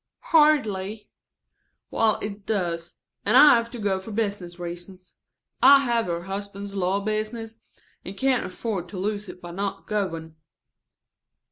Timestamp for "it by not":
9.29-9.85